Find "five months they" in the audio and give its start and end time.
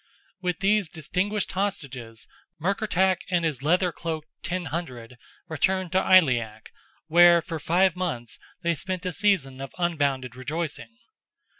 7.59-8.73